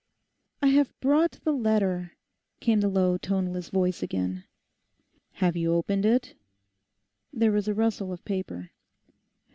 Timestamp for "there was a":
7.31-7.75